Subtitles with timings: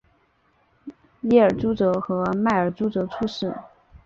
[1.29, 3.55] 耶尔朱哲和迈尔朱哲出世。